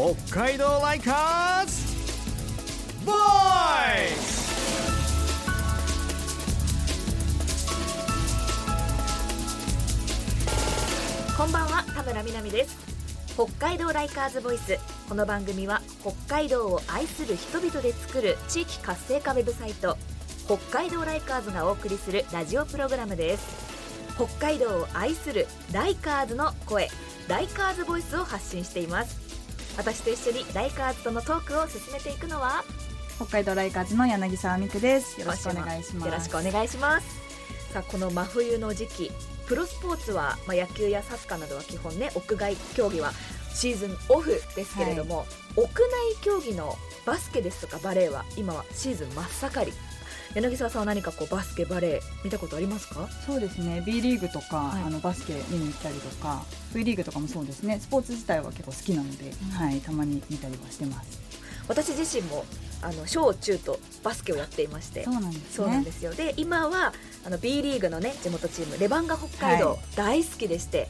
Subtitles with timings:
[0.00, 0.14] 北
[0.44, 1.94] 海道ライカーズ!
[3.04, 3.18] ボーイ
[11.36, 12.78] こんばんは田村みなみです。
[13.34, 14.78] 北海道ライカーズボイス。
[15.06, 19.98] この番組は北海道を愛する人々で作る地域活性化ウェブサイト
[20.46, 24.16] 北海道ライカーズがお送りするラジオプログラムです。
[24.16, 26.88] 北海道を愛するライカーズの声
[27.28, 29.28] ライカーズボイスを発信しています。
[29.76, 32.64] 私と一緒にライカーズとのトークを進めていくのは？
[33.16, 35.20] 北海道ライカーズの柳沢美久です。
[35.20, 36.08] よろしくお願いします。
[36.08, 37.72] よろしくお願いします。
[37.72, 39.12] さあこの真冬の時期
[39.46, 43.12] プロスポーツは、まあ、野球やサッカーなどは基本ね屋外競技は
[43.52, 45.26] シーズンオフですけれども、はい、
[45.56, 45.70] 屋内
[46.20, 49.72] 競技のバスケですとかバレーは今はシーズン真っ盛り
[50.34, 53.08] 柳沢さんは何かこうバスケバレー見たことありますか？
[53.26, 53.82] そうですね。
[53.84, 56.44] B リーグとか、はい、あのバスケ見に行ったりとか
[56.74, 57.78] V リーグとかもそうですね。
[57.80, 61.20] スポーツ自体は結構好きなので、うん、はい、たまに見たりはしてます。
[61.68, 62.44] 私自身も
[62.82, 66.14] あの小中とバスケをやっていましてそうなんです、ね、そうなんですよ。
[66.14, 66.92] で今は
[67.24, 70.88] あの B リーグのね地元チームレバンガ北海道、大好きでして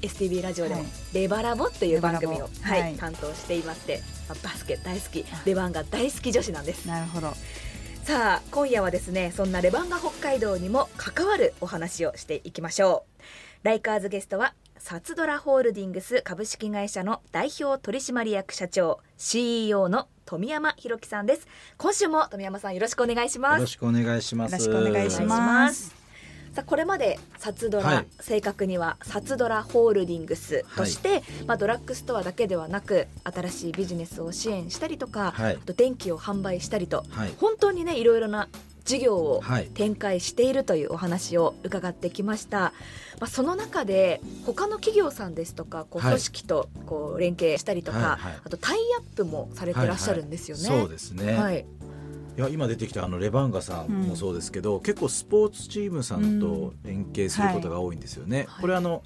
[0.00, 4.02] STB ラジオでも、レバラボという番組を、はい、はい、担当していまして
[4.42, 6.86] バスケ大好きレバンガ大好き女子なんです。
[6.86, 7.32] なるほど
[8.02, 13.22] さあ今夜はですねそんなレバンガ北海道にも関わるお話をしていきましょう。
[13.62, 21.46] ライカーズゲストはサツドラホールディングス株式会社の代表取締役社長 CEO の富山弘樹さんです。
[21.78, 23.54] 今週も富山さんよろしくお願いします。
[23.54, 24.52] よろしくお願いします。
[24.52, 26.01] よろしくお願いします
[26.52, 37.04] さあこれまでサツドラ、はい、正確にはサツドラホールディングスとして、はい、まあ、ドラッグストアだけではなく新しいビジネスを支援したりとか、はい、あと電気を販売したりと、
[37.38, 38.48] 本当にねいろいろな
[38.84, 39.42] 事業を
[39.74, 42.72] 展開しているというお話を伺ってきました、ま
[43.22, 50.68] あ、その中で他の企業さんですとかこう組織とこう連携したりとか、はいはい、あとタイアップもされてらっしゃるんですよね。
[50.68, 51.64] はいはい、そうですね、はい
[52.36, 58.40] いや今出てきたあのレバンガさんもそうですけど、うん、結構スポーツチームさんと連携することが多いんですよね。
[58.40, 59.02] うんはい、これあの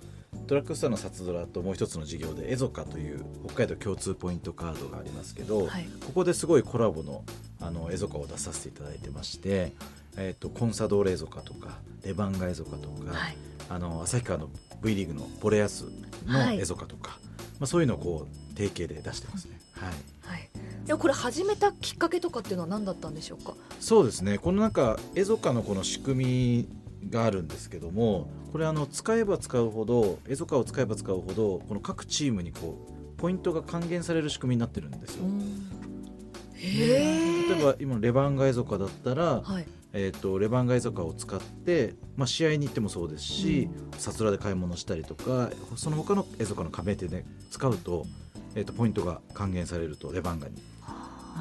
[0.47, 7.25] ドラッグストアのサツドラともう一つの事業でエゾカという北海道共通ポイントカードがありますけど、はい、ここですごいコラボの
[7.61, 9.73] あのエゾカを出させていただいてまして、
[10.17, 13.37] えーと、コンサドーレエゾカとかレバンガエゾカとか、はい、
[13.71, 14.51] あの旭川の
[14.83, 15.87] V リーグのボレアス
[16.27, 17.21] のエゾカとか、はい、
[17.61, 19.59] まあ、そういうのをこう提携で出してますね。
[19.73, 19.91] はい、
[20.21, 20.49] はい
[20.87, 23.55] でもこれ始めたきっかけとかっていうのは何だったんでしょうか？
[23.81, 24.39] そうですね。
[24.39, 35.25] このなんかエゾカのこの仕組みがあるんですけどもこれあの使えば使うほどエゾカを使えば使うほどこの各チームにこうポイントが還元される仕組みになってるんですよ。
[36.59, 48.07] 例えば今レバンガエゾカだったら、はい、えーと、レバンガエゾカを使って、まあ、試合に行ってもそうですし、うん、サツラで買い物したりとかその他のエゾカの加盟店で使うと,、
[48.55, 50.55] えーと、ポイントが還元されるとレバンガに。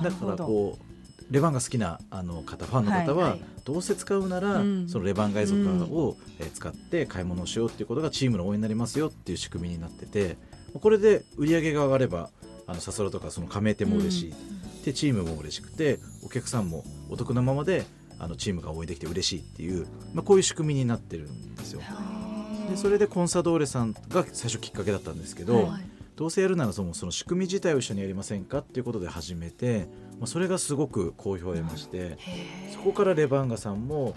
[0.04, 0.96] だからこう
[1.34, 10.38] レバンが好きなあの方ファンの方は、どうせ使うなら、うん、そのレバンガエゾカを、え使って買い物をしようっていうことがチームの応援になりますよっていう仕組みになってて
[10.80, 12.30] これで売り上げが上がれば
[12.68, 17.86] あのサソラとかその加盟店も嬉しい、うん、でチームも嬉しくてお客さんもお得なままで
[18.20, 21.82] あのチームが応援できて嬉しいっていう、まあ、こういう仕組みになってるんですよ。
[22.70, 25.84] でそれでコンサドーレさんが最初きっかけだったんですけど、はい、
[26.16, 29.88] どうせやるならそのその仕組み自体を一緒にやりませんかっていうことで始めて、
[30.20, 32.18] まあ、それがすごく好評を得まして、
[32.74, 34.16] そこからレバンガさんも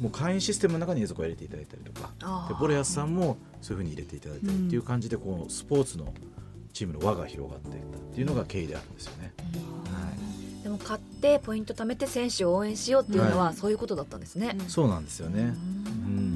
[0.00, 6.12] もう会員システムの中に映像を入れていただいたりとかでボレアスさんもそういうふうに入れていただいたりっていう感じでこのスポーツの
[6.72, 9.32] チームの輪が広がっていったっていうのが経緯であるんですよね。
[9.44, 14.56] はい、でも買ってポイント貯めて選手を応援しようっていうのは、そういうことだったんですね。
[14.68, 15.42] そうなんですよね。
[15.42, 16.35] うん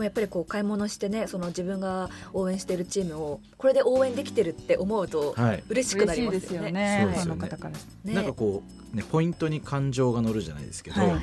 [0.00, 5.36] もやっぱりこう買い物してねその自分が応援しているチームをこれで応援できてるって思うと
[5.68, 6.96] 嬉しくなりますよね。
[6.96, 8.14] はい、そうですよね。
[8.14, 8.62] なんかこ
[8.92, 11.00] うねポイントに感情が乗るじゃないですけど。
[11.00, 11.20] はい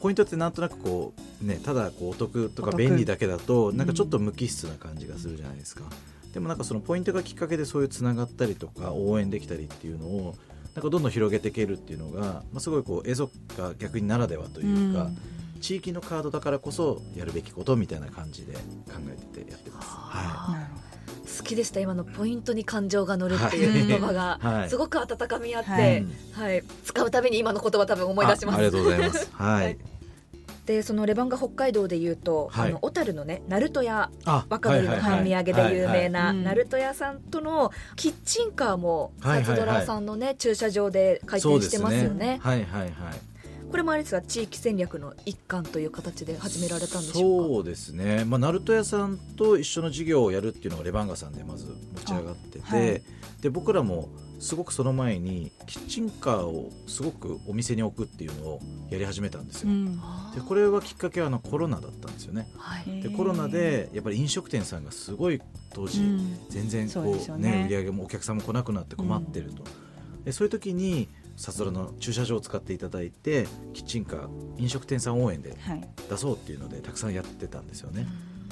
[0.00, 5.84] ポイントってなんとなくこうねただこうお得とか便利だけだとなんかちょっと無機質な感じがするじゃないですか。
[6.34, 10.34] でもなんかそのポイントがきっかけでそういうつながったりとか応援できたりっていうのを
[10.74, 15.18] なんかどんどん広げていけるっていうのが、まあ、すごいこうエゾが逆にならではというか、うん、
[15.56, 18.60] 地域のカードだからこそやるべきことみたいな感じで考
[19.08, 19.88] えててやってます。
[19.88, 28.56] はい、好きでした今のポイントに感情が乗るっていう言葉が、すごく温かみあって、はい、はい、使うたびに今の言葉多分思い出します。
[28.56, 29.30] ありがとうございます。
[29.34, 29.78] はい。
[30.66, 42.40] でそのレバンガ北海道でいうと、はい、あの小樽のね鳴門屋若鶏の半身揚げで有名な鳴門屋さんとのキッチンカーもサツドラさんのね、駐車場で開店してますよね。
[42.42, 42.90] はいはいはい
[43.70, 47.48] これもあれですが地域戦略の一環という形で始められたんでしょうか？
[47.48, 53.02] そうですね、まあ、鳴門屋さんと一緒の事業をやるっていうのがレバンガさんでまず持ち上がってて、はい、
[53.42, 54.08] で僕らも
[54.38, 58.60] すごくその前にキッチンカーをすごくお店に置くっていうのを
[58.90, 59.70] やり始めたんですよ。
[59.70, 59.96] うん、
[60.34, 62.46] でこれはきっかけはあのコロナだったんですよね。
[62.56, 65.40] はい、でコロナでやっぱり飲食店さんがすごい
[65.72, 66.02] 当時、
[66.50, 69.62] 全然こうね、ね売り上げもお客さんも来なくなって困ってると。
[70.18, 74.28] うん、でそういう時にサツドラの駐車場を使っていただいてキッチンカー
[74.58, 75.54] 飲食店さん応援で
[76.08, 78.06] 出そうっていうので、たくさんやってたんですよね。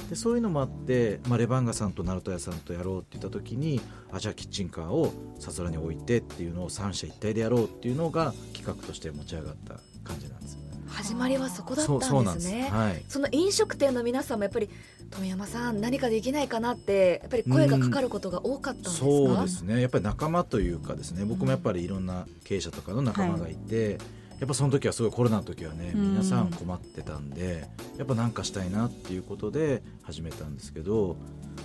[0.09, 3.81] でそういうのもあって、まあ、レバンガさんと鳴門屋さんとやろうって言った時に
[4.13, 10.64] あじゃあキッチンカーをサツドラに置いてっていうのを三者一体でやろうっていうのが企画として持ち上がった感じなんです。
[10.95, 11.99] 始まりはそこだったん
[12.35, 12.69] ですね。
[12.71, 14.71] そはい、その飲食店の皆さんもやっぱり
[15.11, 19.81] 富山さん何かできないかなってやっぱり声がかかることが多かったんですか、うん、そうですね。
[19.81, 23.99] やっぱり仲間というかですね僕もやっぱりいろんな経営者とかの仲間がいて、はい、や
[24.45, 27.69] っぱその時はすごいコロナの時はね皆さん困ってたんで
[27.99, 31.17] やっぱ何かしたいなっていうことで始めたんですけど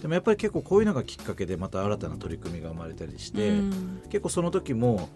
[0.02, 3.54] でもやっぱり結構こういうのがきっかけでまた新たな取り組みが生まれたりして、
[4.10, 5.10] 結構その時も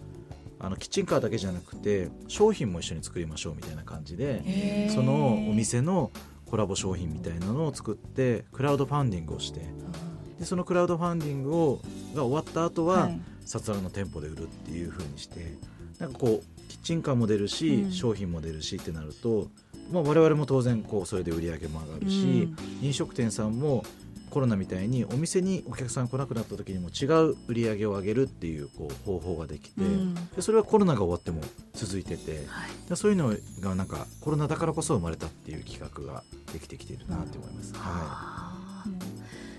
[0.64, 6.10] あのキッチンカーだけじゃなくて商品も一緒に作りましょうみたいな感じでそのお店の
[6.46, 9.60] コラボ商品みたいなのを作ってクラウドファンディングをして
[10.38, 11.80] でそのクラウドファンディングを
[12.14, 13.20] が終わった後は、はい、
[13.82, 15.58] の店舗で売るっていうふうにして
[15.98, 19.48] なんかこうキッチンカーも出るし、うん、商品も出るしってなると、
[19.92, 22.48] まあ、我々も当然こうそれで売り上げも上がるし、
[22.80, 23.84] うん、飲食店さんも
[24.34, 31.40] コロナみたいにお店にお客さん来なくなった時にも違う売り上げを上げるっていうこう方法ができて、うん、でそれはコロナが終わっても
[31.72, 37.74] 続いてて、はい、そういうのがなんかコロナだからこそ生まれたっていう企画ができてきているなと思います。
[37.76, 38.43] はい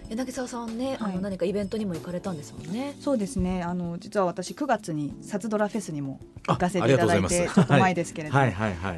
[0.09, 2.95] 柳沢さんね、はい、あの何かイベントにも行かれたんですもんね。
[2.99, 3.63] そうですね。
[3.63, 8.51] あの実は私9月にサツドラフェスにも行かせていただいてちょっと前ですけれども、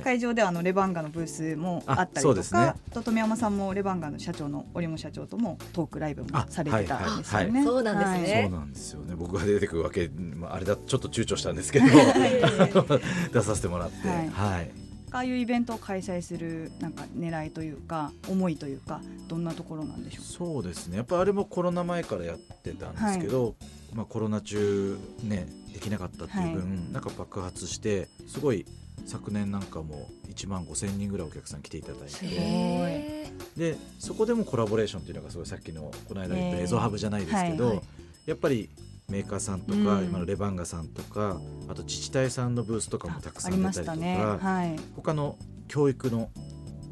[0.04, 7.64] 会場であのレバンガのブースもあったりとか、ね、と富山さんもレバンガの社長の織茂社長ともトークライブもされてたんですよね。
[7.64, 8.42] そうなんですね。
[8.44, 9.16] そうなんですよね。
[9.16, 11.86] 僕が出てくるわけ、まああれだちょっと躊躇したんですけど
[13.34, 14.87] 出させてもらって、はい。
[15.12, 20.26] ああいうイベントを開催するなんか狙いというか思いというかどんなところなんでしょう？
[20.26, 20.98] そうですね。
[20.98, 23.54] やっぱあれもコロナ前からやってたんですけど、はい、
[23.94, 28.66] まあ、コロナ中ねできなかったっていう分、はい、なんか爆発してすごい
[29.06, 37.86] 昨年なんかも1万5千人ぐらいお客さん来ていただいてでそこでもコラボレーションっていうのがすごいさっきのこの間言ったエゾハブじゃないですけど、はいはい、
[38.26, 38.70] やっぱり
[39.10, 41.40] メーカーさんとか、うん、今のレバンガさんとか
[41.70, 45.38] あと自治体さんのブースとかもたくさん出たりとか、ねはい、他の
[45.68, 46.30] 教育の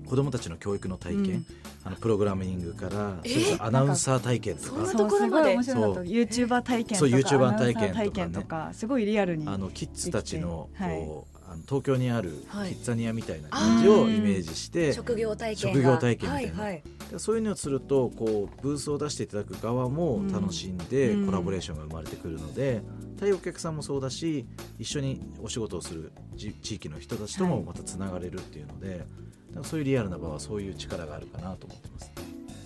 [0.07, 1.45] 子どもたちの教育の体験、うん、
[1.83, 3.29] あのプログラミングから、え？
[3.29, 5.63] ー、アナウンサー体験とか、そんなところまで？
[5.63, 6.03] そう。
[6.03, 7.57] YouTuber 体験とかそう YouTuber
[7.93, 16.83] 体験とか、ね、すごいリアルにあのキッズたちのこう、あの東京にあるキッザニアみたいな感じをイメージして、職業体験職業体験みたいな、はいはい、
[17.19, 22.81] そういうのをするとこうブースを出していただく側も楽しんでコラボレーションが生まれてくるので、
[23.19, 24.45] 対お客さんもそうだし
[24.79, 29.05] 一緒にお仕事をする地域の人たちともまたつながれるっていうので、
[29.55, 32.11] はい、そういうリアルな場はそういう力があるかなと思ってます。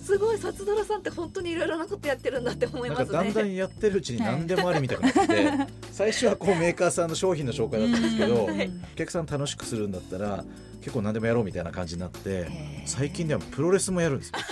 [0.09, 3.11] すごい札ドラさんって本当にいろいろなことやってるんだって思いますね。
[3.11, 8.49] だんだんやってるうちに何でもありみたいになって、 最初はこうメーカーさんの商品の紹介だったんですけど、お
[8.95, 10.43] 客さん楽しくするんだったら
[10.79, 12.47] 結構何でもやろうみたいな感じになって
[12.85, 14.39] 最近ではプロレスもやるんですよ。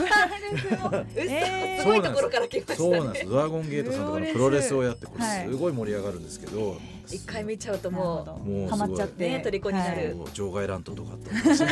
[1.79, 3.29] すごいところから来ました、ね、そうなんです。
[3.29, 6.77] ドラゴンゲートさんとかのプロレスをやってこれすごい盛り上がるんですけど、
[7.11, 9.29] 一回見ちゃうともうハマっちゃって。
[9.29, 11.63] ね虜になる、場外乱闘とかあった す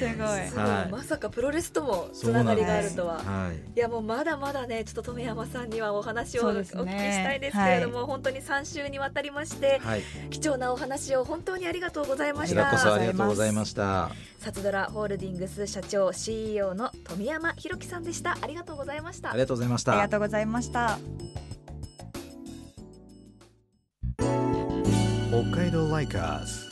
[0.00, 9.80] ごい、はい、まさかプロレスともつながりがあるとは、はい、いやもうまだまだねちょっと富山さんにはお話をお聞きしたいですけれども、本当に3週にわたりまして、
[10.30, 12.70] 貴重なお話を本当にありがとうございました。
[12.70, 14.10] こそありがとうございました。
[14.38, 18.38] サツドラホールディングス社長 CEO の富山浩樹さんでした。
[18.40, 19.30] ありがとうございました。
[19.30, 19.92] ありがとうございました。
[19.92, 21.47] ありがとうございました
[25.38, 26.68] 北海道 Likers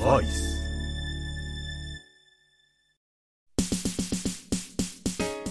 [0.00, 0.26] Voice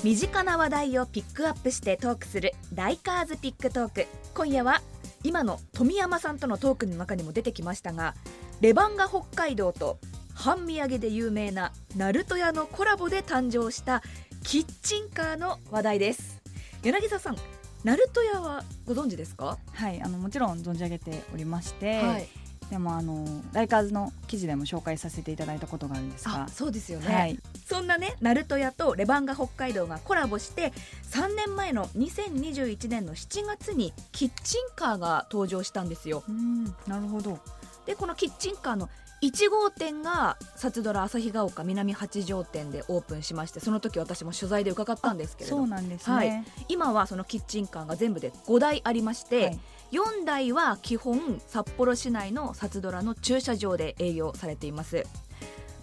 [0.01, 4.07] 身近な話題をピックアップしてトークする Likers Pick Talk。
[4.33, 4.81] 今夜は
[5.25, 8.15] 今の富山さんとのトークの中にも出てきましたが
[8.61, 9.99] レバンガ北海道と
[10.33, 14.01] 半身揚げで有名なナルト屋のコラボで誕生した
[14.45, 16.41] キッチンカーの話題です。
[16.83, 17.35] 柳沢さん
[17.83, 19.57] ナルト屋はご存知ですか？
[19.73, 22.27] はいあのもちろん存じ上げておりまして、はい、
[22.69, 26.47] でもあのライカーズの記事でも紹介させていただいたことがあるんですが。
[26.47, 30.73] そうですよね、はい、そんなねナルト屋とレバンガ北海道がコラボして
[31.11, 36.23] 3年前の2021年の7月にキッチンカーが登場したんですよ。
[36.29, 37.39] うんなるほど。
[37.85, 38.89] でこのキッチンカーの
[39.21, 49.59] 1号店が札ドラ旭ヶ丘南八条店でオープンしましてその時私も取材で伺ったんですけれどそうなんですね、はい、今はそのキッチンカーが全部で5台ありまして、はい、
[49.91, 55.05] 4台は基本札幌市内の札ドラの駐車場で営業されています。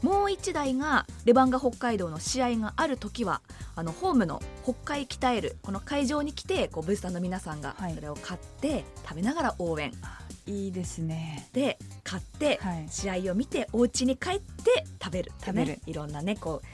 [0.02, 3.40] もう1台がレバンガ北海道の試合がある時は
[3.75, 12.59] あのホームの北海鍛えるこの会場に来てこうブースターの皆さんがそれを買って食べながら応援、はい、いいですねで買って
[12.90, 16.67] 試合を見てお家に帰って食べる、食べるいろんなねこう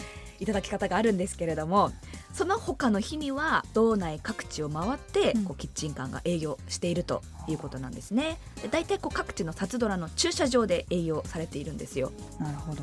[0.43, 1.93] いただき方があるんですけれども
[2.33, 8.38] その他の日には道内各地を回って、こうキッチンカーが営業しているということなんですね。
[8.73, 12.11] 大体こう各地の札ドラの駐車場で営業されているんですよ。
[12.40, 12.83] なるほど。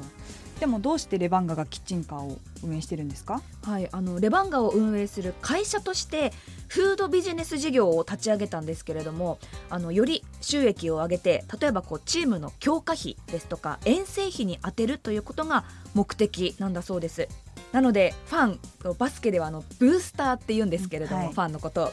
[0.61, 3.41] でもどうしてレバンガがキッチンカーを運営してるんですか？
[3.63, 6.31] はいあのレバンガを運営する会社として
[6.71, 17.27] フードビジネス事業を立ち上げたんですけれどもあのより収益を上げて例えばこうチームの強化費ですとか遠征費に充てるということが目的なんだそうです。
[17.73, 18.59] なのでファン
[18.97, 21.91] バスケではあのブースターって言うんですけれども、はい、ファンのこと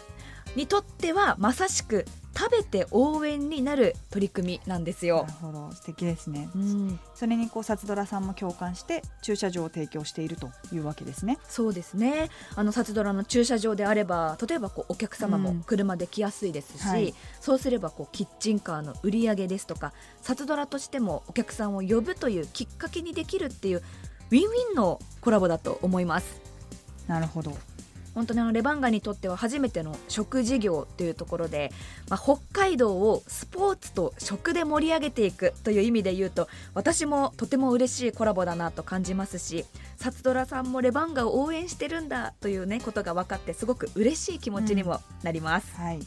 [0.58, 2.04] にとってはまさしく
[2.36, 5.24] 食べて応援になる取り組みなんですよ。
[5.26, 5.72] なるほど。
[5.72, 11.38] 素敵ですね、うん、それにこう札ドラさんも共感して駐車場を提供しているというわけですね。
[11.48, 12.28] そうですね。
[12.56, 23.82] あの札ドラの駐車場であれば例えばこうお客様も車で来やすいですし、うんはい、そうすればこうキッチンカーの売り上げですとか札ドラとしてもお客さんを呼ぶというきっかけにできるっていう
[24.30, 26.40] ウィンウィンのコラボだと思います。
[27.06, 27.56] なるほど
[28.18, 31.70] 本当にあのレバンガにとっては初めての食事業というところで、
[32.10, 39.64] まあ、北海道をスポーツと食で盛り上げていくという意味で言うと私もとても嬉しいコラボだなと感じますし
[39.96, 46.00] サツドラさんもレバンガを応援してるんだというねことが分かってすごく嬉しい気持ちにもなります、うんはい、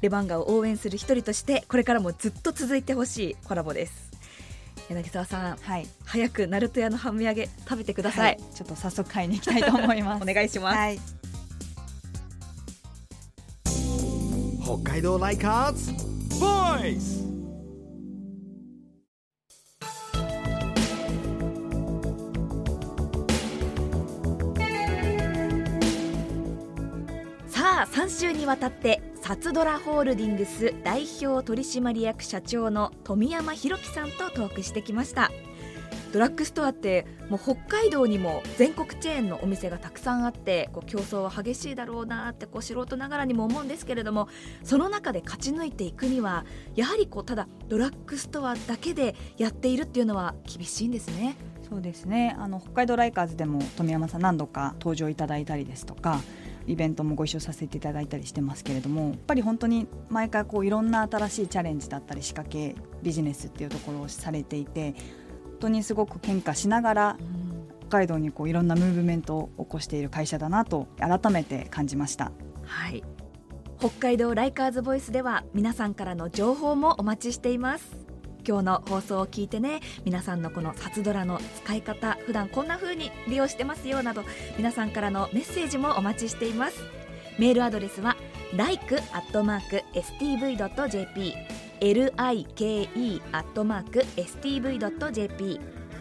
[0.00, 4.08] レバンガを応援する一人としてこれからもずっと続いてほしいコラボです。
[4.88, 10.22] 柳沢さん、はい、早くナルト屋のハム揚げ食べてください、はい、ちょっと早速買いに行きたいと思います。
[10.28, 10.98] お願いします、はい、
[14.68, 15.92] 北海道ライカーズ。
[16.38, 17.26] ボイス。
[27.46, 35.30] さあ3週にわたってサツドラホールディングス代表取締役社長の富山弘樹さんとトークしてきました。
[36.12, 44.28] ドラッグストアってもう北海道にも全国チェーンのお店がたくさんあってこう競争は激しいだろうなってこう素人ながらにも思うんですけれども
[44.62, 51.36] その中で勝ち抜いていくにはやはりこうただドラッグストアだけでやっているっていうのは厳しいんですね。
[51.68, 56.20] そうですねあの北海道ライカーズでも富山さん何度か登場いただいたりですとか
[56.66, 64.94] イベントもご一緒させていただいたりしてますけれどもやっぱり本当に毎回こういろんな新しいチャレンジだったり仕掛けビジネスっていうところをされていて
[65.58, 67.16] 当にすごく喧嘩しながら
[67.88, 72.32] 北海道にこういろんなムーブメントを起こしている会社だなと改めて感じました。
[72.64, 73.02] はい。
[73.78, 78.08] 北海道ライカーズボイスでは皆さんからの情報もお待ちしています。
[78.46, 84.24] 今日の放送を聞いてね皆さんのこのサツドラの使い方普段こんな風に利用してますよなど
[84.56, 86.82] 皆さんからのメッセージもお待ちしています。
[87.38, 88.16] メールアドレスは
[88.56, 88.94] like.stv.jp
[91.80, 92.60] like.stv.jp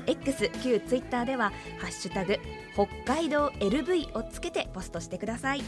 [0.07, 2.38] X 旧ツイッターでは「ハッシュタグ
[2.74, 5.63] 北海道 LV」をつけてポストしてください。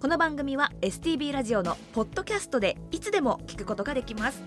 [0.00, 4.42] この番組は STB ラジオのポッドキャストでいつでも聞くことができます。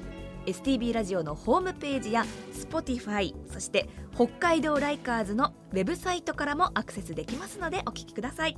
[0.47, 8.57] STB ラジオのホームページや Spotify そして北海道ライカーズのウェブサイトからもアクセスできますのでお聞きください。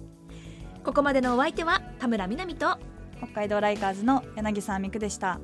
[0.86, 2.80] ここまでのお相手は田村みなみと
[3.18, 5.40] 北海道ライカーズの柳沢美久でした。